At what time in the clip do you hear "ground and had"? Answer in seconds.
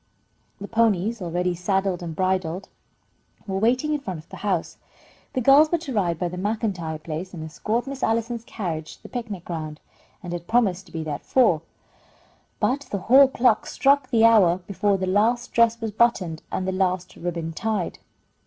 9.45-10.47